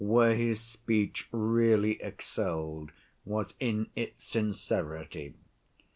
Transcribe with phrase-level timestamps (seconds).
[0.03, 2.91] Where his speech really excelled
[3.23, 5.35] was in its sincerity.